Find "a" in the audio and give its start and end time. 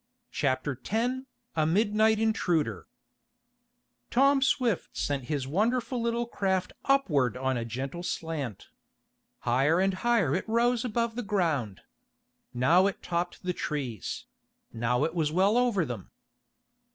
1.55-1.67, 7.55-7.63